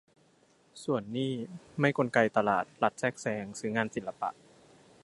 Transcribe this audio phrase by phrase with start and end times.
[0.83, 1.33] ส่วนนี่
[1.79, 4.29] ไม่กลไกตลาด รัฐแทรกแซง ซื้องานศิลปะ